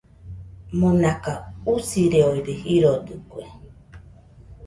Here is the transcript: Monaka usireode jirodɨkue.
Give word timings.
Monaka 0.79 1.33
usireode 1.73 2.51
jirodɨkue. 2.63 3.43